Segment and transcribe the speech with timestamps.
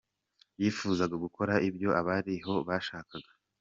[0.61, 3.29] Yifuzaga gukora ibyo abari aho bashakaga.